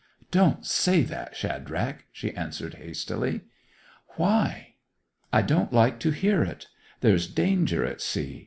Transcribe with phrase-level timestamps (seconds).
[0.31, 3.41] 'Don't say that, Shadrach,' she answered hastily.
[4.17, 4.73] 'Why?'
[5.31, 6.65] 'I don't like to hear it!
[7.01, 8.39] There's danger at sea.